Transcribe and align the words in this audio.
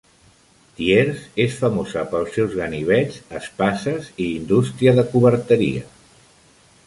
Thiers 0.77 1.19
és 1.43 1.57
famosa 1.57 2.05
pels 2.13 2.31
seus 2.37 2.55
ganivets, 2.61 3.19
espases 3.41 4.09
i 4.25 4.29
indústria 4.41 4.95
de 5.01 5.03
coberteria. 5.11 5.85